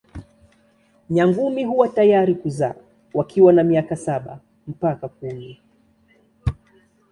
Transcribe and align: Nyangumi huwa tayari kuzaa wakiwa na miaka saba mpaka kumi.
Nyangumi 1.09 1.65
huwa 1.65 1.87
tayari 1.89 2.35
kuzaa 2.35 2.73
wakiwa 3.13 3.53
na 3.53 3.63
miaka 3.63 3.95
saba 3.95 4.39
mpaka 4.67 5.07
kumi. 5.09 5.61